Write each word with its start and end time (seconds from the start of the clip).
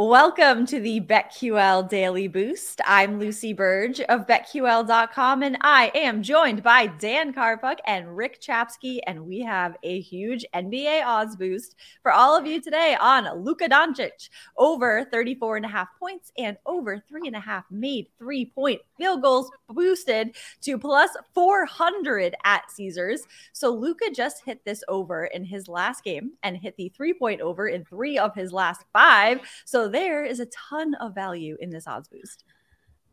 Welcome 0.00 0.64
to 0.66 0.78
the 0.78 1.00
BetQL 1.00 1.88
Daily 1.88 2.28
Boost. 2.28 2.80
I'm 2.86 3.18
Lucy 3.18 3.52
Burge 3.52 4.00
of 4.02 4.28
BetQL.com, 4.28 5.42
and 5.42 5.58
I 5.60 5.90
am 5.92 6.22
joined 6.22 6.62
by 6.62 6.86
Dan 6.86 7.34
Karpuk 7.34 7.78
and 7.84 8.16
Rick 8.16 8.40
Chapsky, 8.40 9.00
and 9.08 9.26
we 9.26 9.40
have 9.40 9.74
a 9.82 10.00
huge 10.00 10.46
NBA 10.54 11.04
odds 11.04 11.34
boost 11.34 11.74
for 12.00 12.12
all 12.12 12.38
of 12.38 12.46
you 12.46 12.60
today 12.60 12.96
on 13.00 13.42
Luka 13.42 13.68
Doncic 13.68 14.28
over 14.56 15.04
34 15.10 15.56
and 15.56 15.66
a 15.66 15.68
half 15.68 15.88
points 15.98 16.30
and 16.38 16.56
over 16.64 17.02
three 17.08 17.26
and 17.26 17.34
a 17.34 17.40
half 17.40 17.64
made 17.68 18.06
three 18.20 18.46
point 18.46 18.80
field 18.96 19.20
goals 19.20 19.50
boosted 19.68 20.36
to 20.60 20.78
plus 20.78 21.10
400 21.34 22.36
at 22.44 22.70
Caesars. 22.70 23.22
So 23.52 23.70
Luka 23.74 24.12
just 24.14 24.44
hit 24.44 24.64
this 24.64 24.84
over 24.86 25.24
in 25.24 25.44
his 25.44 25.66
last 25.66 26.04
game 26.04 26.34
and 26.44 26.56
hit 26.56 26.76
the 26.76 26.88
three 26.90 27.14
point 27.14 27.40
over 27.40 27.66
in 27.66 27.84
three 27.84 28.16
of 28.16 28.32
his 28.36 28.52
last 28.52 28.84
five. 28.92 29.40
So 29.64 29.87
there 29.88 30.24
is 30.24 30.40
a 30.40 30.46
ton 30.46 30.94
of 30.96 31.14
value 31.14 31.56
in 31.60 31.70
this 31.70 31.86
odds 31.86 32.08
boost. 32.08 32.44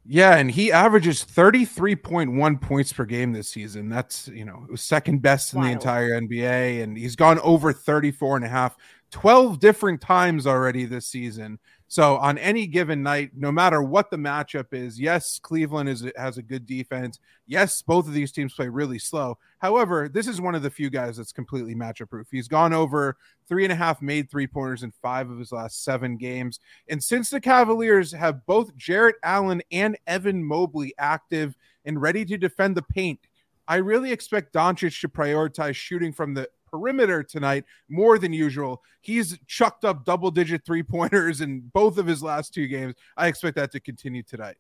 Yeah, 0.08 0.38
and 0.38 0.52
he 0.52 0.72
averages 0.72 1.26
33.1 1.26 2.62
points 2.62 2.94
per 2.94 3.06
game 3.06 3.32
this 3.32 3.48
season. 3.48 3.90
That's, 3.90 4.28
you 4.28 4.46
know, 4.46 4.68
second 4.76 5.24
best 5.24 5.54
in 5.54 5.60
Wild. 5.60 5.70
the 5.70 5.74
entire 5.74 6.22
NBA. 6.22 6.84
And 6.84 6.96
he's 6.96 7.16
gone 7.16 7.40
over 7.40 7.74
34 7.74 8.36
and 8.36 8.46
a 8.46 8.50
half 8.50 8.78
12 9.16 9.60
different 9.62 10.02
times 10.02 10.46
already 10.46 10.84
this 10.84 11.08
season. 11.08 11.58
So 11.88 12.18
on 12.18 12.38
any 12.38 12.68
given 12.68 13.02
night, 13.02 13.32
no 13.34 13.50
matter 13.50 13.82
what 13.82 14.12
the 14.12 14.18
matchup 14.18 14.74
is, 14.74 15.00
yes, 15.00 15.40
Cleveland 15.42 15.88
is 15.88 16.06
has 16.18 16.38
a 16.38 16.42
good 16.42 16.66
defense. 16.66 17.22
Yes, 17.48 17.82
both 17.82 18.10
of 18.10 18.14
these 18.14 18.34
teams 18.34 18.54
play 18.54 18.68
really 18.68 19.00
slow. 19.00 19.38
However, 19.60 20.10
this 20.10 20.28
is 20.28 20.42
one 20.42 20.54
of 20.54 20.64
the 20.64 20.70
few 20.70 20.90
guys 20.90 21.16
that's 21.16 21.32
completely 21.32 21.76
matchup 21.76 22.10
proof. 22.10 22.28
He's 22.30 22.50
gone 22.50 22.74
over 22.74 23.16
three 23.48 23.64
and 23.64 23.72
a 23.72 23.78
half 23.78 24.02
made 24.02 24.30
three 24.30 24.48
pointers 24.48 24.84
in 24.84 24.92
five 25.02 25.30
of 25.30 25.40
his 25.40 25.54
last 25.54 25.86
seven 25.86 26.18
games. 26.18 26.60
And 26.90 27.02
since 27.02 27.30
the 27.30 27.40
Cavaliers 27.40 28.12
have 28.12 28.46
both 28.46 28.76
Jarrett 28.76 29.16
Allen 29.24 29.62
and 29.72 29.98
Evan 30.08 30.44
Mobley 30.44 30.94
active 30.98 31.56
and 31.86 32.02
ready 32.02 32.26
to 32.26 32.38
defend 32.38 32.76
the 32.76 32.82
paint, 32.82 33.22
I 33.66 33.78
really 33.78 34.12
expect 34.12 34.54
Doncic 34.54 35.00
to 35.00 35.08
prioritize 35.08 35.76
shooting 35.76 36.12
from 36.12 36.34
the 36.34 36.50
perimeter 36.66 37.24
tonight 37.24 37.66
more 37.90 38.18
than 38.18 38.34
usual. 38.34 38.82
He's 39.02 39.38
chucked 39.48 39.86
up 39.86 40.06
double 40.06 40.32
digit 40.32 40.66
three 40.66 40.84
pointers 40.84 41.42
in 41.42 41.62
both 41.74 41.98
of 41.98 42.08
his 42.08 42.24
last 42.24 42.54
two 42.54 42.68
games. 42.68 42.96
I 43.18 43.28
expect 43.28 43.56
that 43.56 43.72
to 43.72 43.80
continue 43.80 44.24
tonight. 44.24 44.58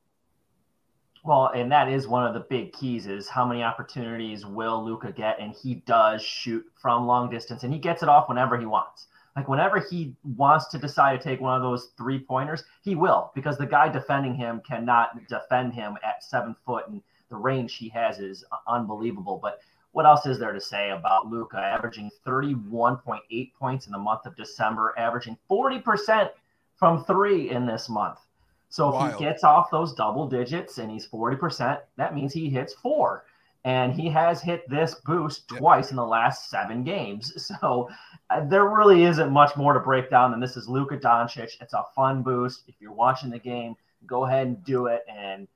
Well, 1.23 1.47
and 1.55 1.71
that 1.71 1.89
is 1.89 2.07
one 2.07 2.27
of 2.27 2.35
the 2.35 2.41
big 2.41 2.71
keys 2.71 3.07
is 3.07 3.27
how 3.27 3.45
many 3.45 3.63
opportunities 3.63 4.45
will 4.45 4.85
Luka 4.85 5.11
get? 5.11 5.39
And 5.39 5.53
he 5.53 5.75
does 5.87 6.21
shoot 6.21 6.63
from 6.79 7.07
long 7.07 7.31
distance 7.31 7.63
and 7.63 7.73
he 7.73 7.79
gets 7.79 8.03
it 8.03 8.09
off 8.09 8.29
whenever 8.29 8.57
he 8.59 8.67
wants. 8.67 9.07
Like 9.35 9.49
whenever 9.49 9.79
he 9.79 10.15
wants 10.23 10.67
to 10.67 10.77
decide 10.77 11.19
to 11.19 11.27
take 11.27 11.41
one 11.41 11.55
of 11.55 11.63
those 11.63 11.89
three 11.97 12.19
pointers, 12.19 12.63
he 12.83 12.93
will 12.95 13.31
because 13.33 13.57
the 13.57 13.65
guy 13.65 13.89
defending 13.89 14.35
him 14.35 14.61
cannot 14.65 15.27
defend 15.27 15.73
him 15.73 15.97
at 16.03 16.23
seven 16.23 16.55
foot 16.63 16.87
and 16.87 17.01
the 17.29 17.35
range 17.35 17.75
he 17.75 17.89
has 17.89 18.19
is 18.19 18.45
unbelievable. 18.67 19.39
But 19.41 19.59
what 19.95 20.05
else 20.05 20.25
is 20.25 20.37
there 20.37 20.51
to 20.51 20.59
say 20.59 20.89
about 20.89 21.27
Luka 21.27 21.55
averaging 21.55 22.11
31.8 22.27 23.53
points 23.53 23.85
in 23.85 23.93
the 23.93 23.97
month 23.97 24.25
of 24.25 24.35
December, 24.35 24.93
averaging 24.97 25.37
40% 25.49 26.31
from 26.75 27.05
three 27.05 27.49
in 27.49 27.65
this 27.65 27.87
month? 27.87 28.19
So 28.67 28.89
if 28.89 28.95
Wild. 28.95 29.13
he 29.13 29.23
gets 29.23 29.45
off 29.45 29.71
those 29.71 29.93
double 29.93 30.27
digits 30.27 30.79
and 30.79 30.91
he's 30.91 31.07
40%, 31.07 31.79
that 31.95 32.13
means 32.13 32.33
he 32.33 32.49
hits 32.49 32.73
four. 32.73 33.23
And 33.63 33.93
he 33.93 34.09
has 34.09 34.41
hit 34.41 34.69
this 34.69 34.95
boost 34.95 35.45
yep. 35.49 35.61
twice 35.61 35.91
in 35.91 35.95
the 35.95 36.05
last 36.05 36.49
seven 36.49 36.83
games. 36.83 37.31
So 37.61 37.89
uh, 38.29 38.43
there 38.43 38.65
really 38.65 39.03
isn't 39.03 39.31
much 39.31 39.55
more 39.55 39.71
to 39.71 39.79
break 39.79 40.09
down 40.09 40.31
than 40.31 40.41
this 40.41 40.57
is 40.57 40.67
Luka 40.67 40.97
Doncic. 40.97 41.61
It's 41.61 41.73
a 41.73 41.85
fun 41.95 42.21
boost. 42.21 42.63
If 42.67 42.75
you're 42.81 42.91
watching 42.91 43.29
the 43.29 43.39
game, 43.39 43.77
go 44.05 44.25
ahead 44.25 44.47
and 44.47 44.63
do 44.65 44.87
it. 44.87 45.05
And 45.07 45.47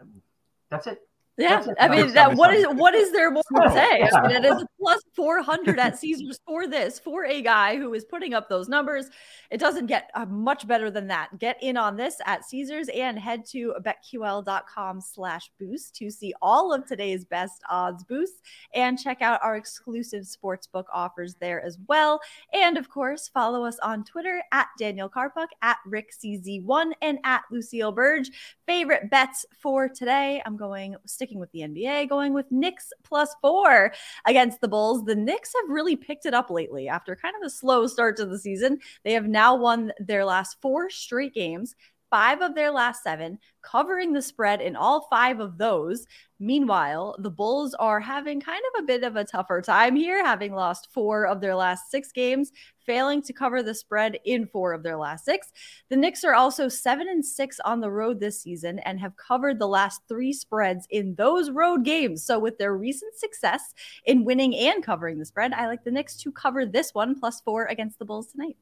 um, 0.00 0.22
that's 0.70 0.86
it. 0.86 1.06
Yeah, 1.36 1.66
I 1.80 1.88
mean 1.88 2.14
that. 2.14 2.36
What 2.36 2.54
is 2.54 2.64
what 2.64 2.94
is 2.94 3.10
there 3.10 3.28
more 3.30 3.42
to 3.60 3.68
say? 3.70 4.02
I 4.02 4.28
mean, 4.28 4.36
it 4.36 4.44
is 4.44 4.62
a 4.62 4.68
plus 4.78 5.02
four 5.16 5.42
hundred 5.42 5.80
at 5.80 5.98
Caesars 5.98 6.38
for 6.46 6.68
this 6.68 7.00
for 7.00 7.24
a 7.24 7.42
guy 7.42 7.76
who 7.76 7.92
is 7.92 8.04
putting 8.04 8.34
up 8.34 8.48
those 8.48 8.68
numbers. 8.68 9.10
It 9.50 9.58
doesn't 9.58 9.86
get 9.86 10.10
uh, 10.14 10.26
much 10.26 10.68
better 10.68 10.92
than 10.92 11.08
that. 11.08 11.36
Get 11.40 11.60
in 11.60 11.76
on 11.76 11.96
this 11.96 12.18
at 12.24 12.44
Caesars 12.44 12.88
and 12.88 13.18
head 13.18 13.44
to 13.46 13.74
betql.com/boost 13.80 15.96
to 15.96 16.10
see 16.10 16.32
all 16.40 16.72
of 16.72 16.86
today's 16.86 17.24
best 17.24 17.62
odds 17.68 18.04
boosts 18.04 18.40
and 18.72 18.96
check 18.96 19.20
out 19.20 19.42
our 19.42 19.56
exclusive 19.56 20.22
sportsbook 20.22 20.84
offers 20.92 21.34
there 21.34 21.60
as 21.64 21.78
well. 21.88 22.20
And 22.52 22.78
of 22.78 22.88
course, 22.88 23.28
follow 23.28 23.64
us 23.64 23.80
on 23.80 24.04
Twitter 24.04 24.40
at 24.52 24.68
Daniel 24.78 25.08
Karpuk, 25.08 25.48
at 25.62 25.78
RickCZ1, 25.88 26.92
and 27.02 27.18
at 27.24 27.42
Lucille 27.50 27.90
Burge. 27.90 28.30
Favorite 28.66 29.10
bets 29.10 29.44
for 29.60 29.88
today? 29.88 30.40
I'm 30.46 30.56
going 30.56 30.94
sticking 31.24 31.40
with 31.40 31.50
the 31.52 31.60
NBA, 31.60 32.06
going 32.10 32.34
with 32.34 32.44
Knicks 32.50 32.92
plus 33.02 33.34
four 33.40 33.94
against 34.26 34.60
the 34.60 34.68
Bulls. 34.68 35.06
The 35.06 35.14
Knicks 35.14 35.54
have 35.54 35.70
really 35.70 35.96
picked 35.96 36.26
it 36.26 36.34
up 36.34 36.50
lately 36.50 36.86
after 36.86 37.16
kind 37.16 37.34
of 37.34 37.46
a 37.46 37.48
slow 37.48 37.86
start 37.86 38.18
to 38.18 38.26
the 38.26 38.38
season. 38.38 38.78
They 39.04 39.14
have 39.14 39.26
now 39.26 39.54
won 39.56 39.90
their 39.98 40.26
last 40.26 40.58
four 40.60 40.90
straight 40.90 41.32
games 41.32 41.76
five 42.10 42.40
of 42.42 42.54
their 42.54 42.70
last 42.70 43.02
seven, 43.02 43.38
covering 43.62 44.12
the 44.12 44.22
spread 44.22 44.60
in 44.60 44.76
all 44.76 45.06
five 45.10 45.40
of 45.40 45.58
those. 45.58 46.06
Meanwhile, 46.38 47.16
the 47.18 47.30
Bulls 47.30 47.74
are 47.74 48.00
having 48.00 48.40
kind 48.40 48.62
of 48.72 48.82
a 48.82 48.86
bit 48.86 49.04
of 49.04 49.16
a 49.16 49.24
tougher 49.24 49.62
time 49.62 49.96
here, 49.96 50.24
having 50.24 50.52
lost 50.52 50.92
four 50.92 51.26
of 51.26 51.40
their 51.40 51.54
last 51.54 51.90
six 51.90 52.12
games, 52.12 52.52
failing 52.84 53.22
to 53.22 53.32
cover 53.32 53.62
the 53.62 53.74
spread 53.74 54.18
in 54.24 54.46
four 54.46 54.72
of 54.72 54.82
their 54.82 54.96
last 54.96 55.24
six. 55.24 55.50
The 55.88 55.96
Knicks 55.96 56.22
are 56.24 56.34
also 56.34 56.68
seven 56.68 57.08
and 57.08 57.24
six 57.24 57.58
on 57.64 57.80
the 57.80 57.90
road 57.90 58.20
this 58.20 58.42
season 58.42 58.78
and 58.80 59.00
have 59.00 59.16
covered 59.16 59.58
the 59.58 59.68
last 59.68 60.02
three 60.08 60.32
spreads 60.32 60.86
in 60.90 61.14
those 61.14 61.50
road 61.50 61.84
games. 61.84 62.24
So, 62.24 62.38
with 62.38 62.58
their 62.58 62.76
recent 62.76 63.14
success 63.16 63.74
in 64.04 64.24
winning 64.24 64.54
and 64.54 64.84
covering 64.84 65.18
the 65.18 65.26
spread, 65.26 65.52
I 65.52 65.66
like 65.66 65.84
the 65.84 65.90
Knicks 65.90 66.16
to 66.18 66.32
cover 66.32 66.66
this 66.66 66.94
one 66.94 67.18
plus 67.18 67.40
four 67.40 67.66
against 67.66 67.98
the 67.98 68.04
Bulls 68.04 68.28
tonight. 68.28 68.56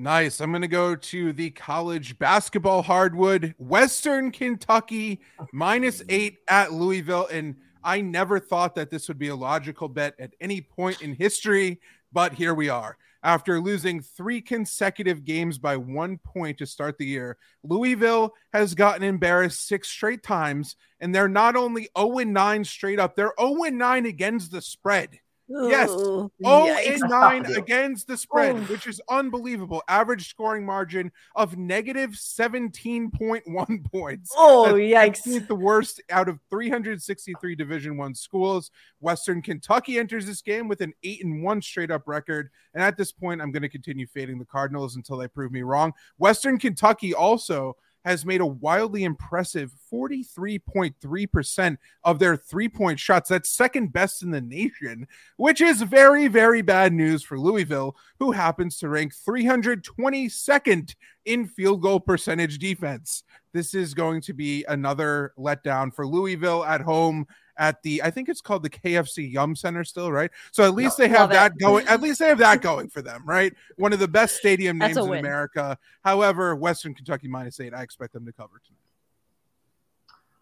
Nice. 0.00 0.40
I'm 0.40 0.50
going 0.50 0.62
to 0.62 0.66
go 0.66 0.96
to 0.96 1.34
the 1.34 1.50
college 1.50 2.18
basketball 2.18 2.80
hardwood, 2.80 3.54
Western 3.58 4.30
Kentucky, 4.30 5.20
minus 5.52 6.02
eight 6.08 6.38
at 6.48 6.72
Louisville. 6.72 7.28
And 7.30 7.56
I 7.84 8.00
never 8.00 8.40
thought 8.40 8.74
that 8.76 8.88
this 8.88 9.08
would 9.08 9.18
be 9.18 9.28
a 9.28 9.36
logical 9.36 9.88
bet 9.88 10.14
at 10.18 10.32
any 10.40 10.62
point 10.62 11.02
in 11.02 11.12
history, 11.12 11.82
but 12.14 12.32
here 12.32 12.54
we 12.54 12.70
are. 12.70 12.96
After 13.22 13.60
losing 13.60 14.00
three 14.00 14.40
consecutive 14.40 15.22
games 15.22 15.58
by 15.58 15.76
one 15.76 16.16
point 16.16 16.56
to 16.58 16.66
start 16.66 16.96
the 16.96 17.04
year, 17.04 17.36
Louisville 17.62 18.32
has 18.54 18.74
gotten 18.74 19.02
embarrassed 19.02 19.68
six 19.68 19.88
straight 19.88 20.22
times, 20.22 20.76
and 21.00 21.14
they're 21.14 21.28
not 21.28 21.56
only 21.56 21.90
0 21.98 22.20
9 22.20 22.64
straight 22.64 22.98
up, 22.98 23.16
they're 23.16 23.34
0 23.38 23.52
9 23.52 24.06
against 24.06 24.50
the 24.50 24.62
spread. 24.62 25.19
Yes. 25.50 25.88
Oh, 25.90 26.30
and 26.44 27.00
9 27.00 27.46
against 27.56 28.06
the 28.06 28.16
spread, 28.16 28.56
Ooh. 28.56 28.60
which 28.62 28.86
is 28.86 29.00
unbelievable. 29.10 29.82
Average 29.88 30.28
scoring 30.28 30.64
margin 30.64 31.10
of 31.34 31.56
negative 31.56 32.10
17.1 32.10 33.84
points. 33.92 34.32
Oh, 34.36 34.66
That's 34.66 35.26
yikes. 35.26 35.48
The 35.48 35.54
worst 35.54 36.00
out 36.10 36.28
of 36.28 36.38
363 36.50 37.54
Division 37.56 37.96
1 37.96 38.14
schools. 38.14 38.70
Western 39.00 39.42
Kentucky 39.42 39.98
enters 39.98 40.26
this 40.26 40.40
game 40.40 40.68
with 40.68 40.80
an 40.82 40.92
8 41.02 41.24
and 41.24 41.42
1 41.42 41.62
straight 41.62 41.90
up 41.90 42.02
record, 42.06 42.50
and 42.74 42.82
at 42.82 42.96
this 42.96 43.10
point 43.10 43.42
I'm 43.42 43.50
going 43.50 43.62
to 43.62 43.68
continue 43.68 44.06
fading 44.06 44.38
the 44.38 44.44
Cardinals 44.44 44.94
until 44.96 45.16
they 45.16 45.28
prove 45.28 45.50
me 45.50 45.62
wrong. 45.62 45.92
Western 46.18 46.58
Kentucky 46.58 47.12
also 47.12 47.76
has 48.04 48.24
made 48.24 48.40
a 48.40 48.46
wildly 48.46 49.04
impressive 49.04 49.72
43.3% 49.92 51.76
of 52.04 52.18
their 52.18 52.36
three 52.36 52.68
point 52.68 52.98
shots. 52.98 53.28
That's 53.28 53.50
second 53.50 53.92
best 53.92 54.22
in 54.22 54.30
the 54.30 54.40
nation, 54.40 55.06
which 55.36 55.60
is 55.60 55.82
very, 55.82 56.28
very 56.28 56.62
bad 56.62 56.92
news 56.92 57.22
for 57.22 57.38
Louisville, 57.38 57.96
who 58.18 58.32
happens 58.32 58.78
to 58.78 58.88
rank 58.88 59.12
322nd 59.14 60.94
in 61.26 61.46
field 61.46 61.82
goal 61.82 62.00
percentage 62.00 62.58
defense. 62.58 63.22
This 63.52 63.74
is 63.74 63.94
going 63.94 64.20
to 64.22 64.32
be 64.32 64.64
another 64.68 65.32
letdown 65.38 65.92
for 65.92 66.06
Louisville 66.06 66.64
at 66.64 66.80
home 66.80 67.26
at 67.56 67.82
the 67.82 68.02
I 68.02 68.10
think 68.10 68.28
it's 68.28 68.40
called 68.40 68.62
the 68.62 68.70
KFC 68.70 69.30
Yum 69.30 69.54
Center 69.54 69.84
still, 69.84 70.10
right? 70.10 70.30
So 70.50 70.64
at 70.64 70.74
least 70.74 70.98
no, 70.98 71.04
they 71.04 71.08
have 71.10 71.30
that 71.30 71.52
it. 71.52 71.58
going. 71.58 71.86
At 71.86 72.00
least 72.00 72.18
they 72.18 72.28
have 72.28 72.38
that 72.38 72.62
going 72.62 72.88
for 72.88 73.02
them, 73.02 73.22
right? 73.26 73.52
One 73.76 73.92
of 73.92 73.98
the 73.98 74.08
best 74.08 74.36
stadium 74.36 74.78
names 74.78 74.96
in 74.96 75.12
America. 75.12 75.76
However, 76.02 76.56
Western 76.56 76.94
Kentucky 76.94 77.28
minus 77.28 77.60
eight, 77.60 77.74
I 77.74 77.82
expect 77.82 78.14
them 78.14 78.24
to 78.26 78.32
cover 78.32 78.60
tonight. 78.64 78.89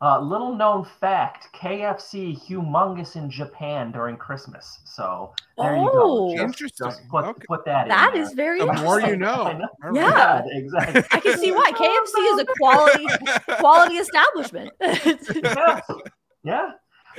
Uh, 0.01 0.21
little 0.21 0.55
known 0.55 0.87
fact: 1.01 1.49
KFC 1.55 2.41
humongous 2.47 3.17
in 3.17 3.29
Japan 3.29 3.91
during 3.91 4.17
Christmas. 4.17 4.79
So 4.85 5.35
there 5.57 5.75
oh, 5.75 5.83
you 5.83 5.91
go. 5.91 6.03
Oh. 6.03 6.31
Just, 6.31 6.43
interesting. 6.43 6.87
Just 6.87 7.09
put, 7.09 7.25
okay. 7.25 7.43
put 7.49 7.65
that. 7.65 7.89
That 7.89 8.15
is 8.15 8.33
very. 8.35 8.61
The 8.61 8.73
more 8.75 9.01
you 9.01 9.17
know. 9.17 9.59
know. 9.83 9.93
Yeah, 9.93 10.43
exactly. 10.53 11.03
I 11.11 11.21
can 11.21 11.39
see 11.39 11.51
why 11.51 11.73
KFC 11.75 12.33
is 12.33 12.41
a 12.41 12.47
quality 12.59 13.07
quality 13.59 13.97
establishment. 13.97 14.71
yeah. 15.43 15.81
yeah. 16.45 16.71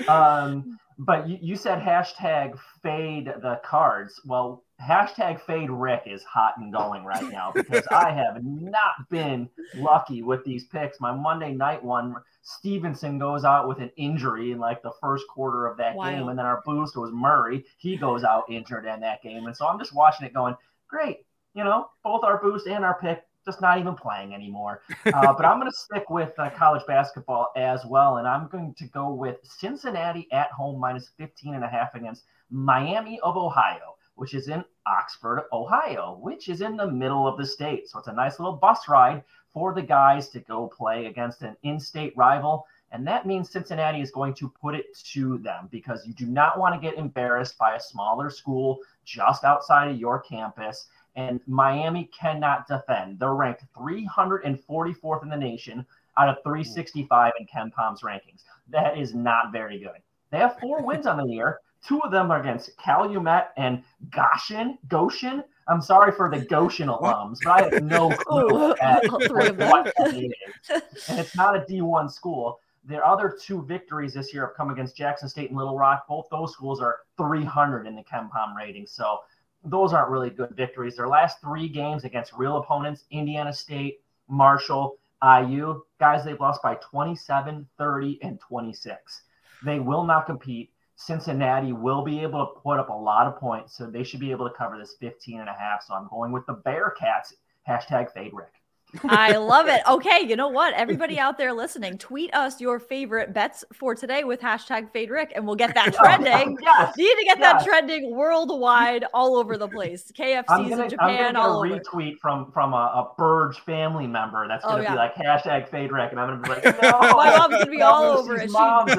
Um, 0.07 0.77
but 0.99 1.27
you, 1.27 1.37
you 1.41 1.55
said 1.57 1.79
hashtag 1.79 2.57
fade 2.81 3.25
the 3.41 3.59
cards. 3.65 4.21
Well, 4.25 4.63
hashtag 4.81 5.41
fade 5.41 5.69
Rick 5.69 6.03
is 6.05 6.23
hot 6.23 6.55
and 6.57 6.71
going 6.71 7.03
right 7.03 7.29
now 7.31 7.51
because 7.53 7.85
I 7.91 8.11
have 8.13 8.43
not 8.43 9.09
been 9.09 9.49
lucky 9.75 10.21
with 10.21 10.43
these 10.43 10.65
picks. 10.65 10.99
My 10.99 11.11
Monday 11.11 11.51
night 11.51 11.83
one, 11.83 12.15
Stevenson 12.41 13.19
goes 13.19 13.43
out 13.43 13.67
with 13.67 13.79
an 13.79 13.91
injury 13.97 14.51
in 14.51 14.59
like 14.59 14.81
the 14.81 14.93
first 15.01 15.25
quarter 15.27 15.67
of 15.67 15.77
that 15.77 15.95
wow. 15.95 16.09
game, 16.09 16.29
and 16.29 16.39
then 16.39 16.45
our 16.45 16.61
boost 16.65 16.95
was 16.95 17.11
Murray. 17.11 17.65
He 17.77 17.97
goes 17.97 18.23
out 18.23 18.45
injured 18.49 18.85
in 18.85 18.99
that 19.01 19.21
game, 19.21 19.45
and 19.45 19.55
so 19.55 19.67
I'm 19.67 19.79
just 19.79 19.93
watching 19.93 20.25
it 20.25 20.33
going, 20.33 20.55
great. 20.87 21.25
You 21.55 21.63
know, 21.63 21.89
both 22.03 22.23
our 22.23 22.41
boost 22.41 22.67
and 22.67 22.85
our 22.85 22.99
pick 22.99 23.23
just 23.45 23.61
not 23.61 23.79
even 23.79 23.95
playing 23.95 24.33
anymore. 24.33 24.81
Uh, 25.05 25.33
but 25.33 25.43
I'm 25.43 25.59
going 25.59 25.71
to 25.71 25.75
stick 25.75 26.09
with 26.09 26.37
uh, 26.37 26.51
college 26.51 26.83
basketball 26.85 27.51
as 27.55 27.83
well. 27.85 28.17
And 28.17 28.27
I'm 28.27 28.47
going 28.47 28.75
to 28.75 28.85
go 28.85 29.11
with 29.11 29.37
Cincinnati 29.43 30.27
at 30.31 30.51
home 30.51 30.79
minus 30.79 31.09
15 31.17 31.55
and 31.55 31.63
a 31.63 31.67
half 31.67 31.95
against 31.95 32.25
Miami 32.51 33.19
of 33.21 33.37
Ohio, 33.37 33.95
which 34.19 34.33
is 34.33 34.49
in 34.49 34.63
Oxford, 34.85 35.45
Ohio, 35.53 36.17
which 36.21 36.49
is 36.49 36.61
in 36.61 36.75
the 36.75 36.87
middle 36.87 37.27
of 37.27 37.37
the 37.37 37.45
state. 37.45 37.87
So 37.87 37.99
it's 37.99 38.07
a 38.09 38.13
nice 38.13 38.39
little 38.39 38.55
bus 38.55 38.87
ride 38.87 39.23
for 39.53 39.73
the 39.73 39.81
guys 39.81 40.29
to 40.29 40.39
go 40.41 40.67
play 40.67 41.05
against 41.05 41.41
an 41.41 41.55
in 41.63 41.79
state 41.79 42.13
rival. 42.15 42.67
And 42.91 43.07
that 43.07 43.25
means 43.25 43.49
Cincinnati 43.49 44.01
is 44.01 44.11
going 44.11 44.33
to 44.35 44.49
put 44.61 44.75
it 44.75 44.97
to 45.13 45.37
them 45.37 45.69
because 45.71 46.05
you 46.05 46.13
do 46.13 46.25
not 46.25 46.59
want 46.59 46.75
to 46.75 46.81
get 46.81 46.97
embarrassed 46.97 47.57
by 47.57 47.75
a 47.75 47.79
smaller 47.79 48.29
school 48.29 48.79
just 49.05 49.43
outside 49.43 49.89
of 49.89 49.97
your 49.97 50.19
campus 50.19 50.87
and 51.15 51.39
Miami 51.47 52.09
cannot 52.17 52.67
defend. 52.67 53.19
They're 53.19 53.33
ranked 53.33 53.63
344th 53.75 55.23
in 55.23 55.29
the 55.29 55.37
nation 55.37 55.85
out 56.17 56.29
of 56.29 56.43
365 56.43 57.33
in 57.39 57.45
KenPom's 57.47 58.01
rankings. 58.01 58.43
That 58.69 58.97
is 58.97 59.13
not 59.13 59.51
very 59.51 59.79
good. 59.79 60.01
They 60.31 60.37
have 60.37 60.59
four 60.59 60.83
wins 60.83 61.07
on 61.07 61.17
the 61.17 61.25
year. 61.25 61.59
Two 61.87 61.99
of 62.01 62.11
them 62.11 62.31
are 62.31 62.39
against 62.39 62.77
Calumet 62.77 63.49
and 63.57 63.83
Goshen. 64.09 64.77
Goshen. 64.87 65.43
I'm 65.67 65.81
sorry 65.81 66.11
for 66.11 66.29
the 66.29 66.45
Goshen 66.45 66.89
alums, 66.89 67.37
but 67.43 67.51
I 67.51 67.61
have 67.69 67.83
no 67.83 68.09
clue 68.17 68.73
at 68.81 69.05
what 69.11 69.93
that 69.97 70.13
is. 70.15 70.79
And 71.07 71.19
it's 71.19 71.35
not 71.35 71.55
a 71.55 71.59
D1 71.61 72.11
school. 72.11 72.59
Their 72.83 73.05
other 73.05 73.37
two 73.39 73.61
victories 73.63 74.13
this 74.13 74.33
year 74.33 74.47
have 74.47 74.55
come 74.55 74.71
against 74.71 74.95
Jackson 74.97 75.29
State 75.29 75.49
and 75.49 75.57
Little 75.57 75.77
Rock. 75.77 76.07
Both 76.07 76.27
those 76.31 76.53
schools 76.53 76.81
are 76.81 76.97
300 77.17 77.85
in 77.85 77.95
the 77.95 78.03
KenPom 78.03 78.55
rating. 78.55 78.87
So 78.87 79.19
those 79.63 79.93
aren't 79.93 80.09
really 80.09 80.29
good 80.29 80.55
victories. 80.55 80.95
Their 80.95 81.07
last 81.07 81.39
three 81.41 81.69
games 81.69 82.03
against 82.03 82.33
real 82.33 82.57
opponents, 82.57 83.03
Indiana 83.11 83.53
State, 83.53 83.99
Marshall, 84.27 84.97
IU, 85.23 85.81
guys, 85.99 86.23
they've 86.23 86.39
lost 86.39 86.63
by 86.63 86.75
27, 86.75 87.67
30, 87.77 88.19
and 88.21 88.39
26. 88.39 89.21
They 89.63 89.79
will 89.79 90.05
not 90.05 90.25
compete. 90.25 90.71
Cincinnati 91.01 91.71
will 91.71 92.03
be 92.03 92.19
able 92.19 92.45
to 92.45 92.59
put 92.59 92.77
up 92.77 92.89
a 92.89 92.93
lot 92.93 93.25
of 93.25 93.39
points, 93.39 93.73
so 93.73 93.85
they 93.85 94.03
should 94.03 94.19
be 94.19 94.31
able 94.31 94.49
to 94.49 94.53
cover 94.53 94.77
this 94.77 94.97
15 94.99 95.39
and 95.39 95.47
a 95.47 95.53
half. 95.53 95.81
So 95.81 95.93
I'm 95.93 96.09
going 96.09 96.33
with 96.33 96.45
the 96.45 96.55
Bearcats. 96.55 97.33
Hashtag 97.65 98.11
fade 98.11 98.33
Rick. 98.33 98.58
I 99.03 99.37
love 99.37 99.67
it. 99.67 99.81
Okay, 99.87 100.25
you 100.27 100.35
know 100.35 100.47
what? 100.47 100.73
Everybody 100.73 101.19
out 101.19 101.37
there 101.37 101.53
listening, 101.53 101.97
tweet 101.97 102.33
us 102.33 102.59
your 102.59 102.79
favorite 102.79 103.33
bets 103.33 103.63
for 103.71 103.93
today 103.93 104.23
with 104.23 104.41
hashtag 104.41 104.91
Fade 104.91 105.11
Rick, 105.11 105.33
and 105.35 105.45
we'll 105.45 105.55
get 105.55 105.75
that 105.75 105.95
oh, 105.99 106.03
trending. 106.03 106.57
yes, 106.61 106.93
you 106.97 107.03
need 107.05 107.21
to 107.21 107.25
get 107.25 107.39
yes. 107.39 107.63
that 107.63 107.65
trending 107.65 108.15
worldwide, 108.15 109.05
all 109.13 109.37
over 109.37 109.57
the 109.57 109.67
place. 109.67 110.11
KFC's 110.17 110.45
gonna, 110.47 110.83
in 110.83 110.89
Japan, 110.89 111.35
all 111.35 111.57
over. 111.57 111.79
retweet 111.79 112.17
from 112.19 112.51
from 112.51 112.73
a, 112.73 112.77
a 112.77 113.11
Burge 113.17 113.59
family 113.59 114.07
member 114.07 114.47
that's 114.47 114.65
going 114.65 114.77
to 114.77 114.81
oh, 114.81 114.83
yeah. 114.83 114.91
be 114.91 114.97
like 114.97 115.15
hashtag 115.15 115.69
Fade 115.69 115.91
Rick, 115.91 116.11
and 116.11 116.19
I'm 116.19 116.41
going 116.41 116.41
to 116.41 116.61
be 116.61 116.69
like, 116.69 116.81
no, 116.81 116.99
my 117.15 117.37
mom's 117.37 117.55
going 117.55 117.65
to 117.65 117.71
be 117.71 117.81
all 117.81 118.17
over 118.17 118.37
it. 118.37 118.41
She, 118.41 118.47
she 118.47 118.53
loves 118.53 118.93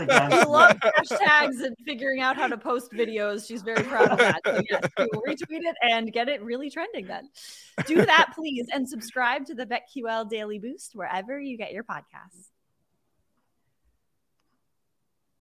hashtags 0.74 1.64
and 1.64 1.76
figuring 1.84 2.20
out 2.20 2.36
how 2.36 2.46
to 2.46 2.56
post 2.56 2.92
videos. 2.92 3.46
She's 3.46 3.62
very 3.62 3.82
proud 3.82 4.10
of 4.10 4.18
that. 4.18 4.40
So 4.44 4.60
yes, 4.70 4.82
retweet 4.98 5.62
it 5.62 5.76
and 5.82 6.12
get 6.12 6.28
it 6.28 6.42
really 6.42 6.70
trending. 6.70 7.06
Then 7.06 7.28
do 7.86 8.04
that, 8.04 8.32
please, 8.34 8.66
and 8.72 8.88
subscribe 8.88 9.46
to 9.46 9.54
the 9.54 9.66
Bet 9.66 9.79
BetQL 9.80 10.28
Daily 10.28 10.58
Boost 10.58 10.92
wherever 10.94 11.38
you 11.38 11.56
get 11.56 11.72
your 11.72 11.84
podcasts. 11.84 12.48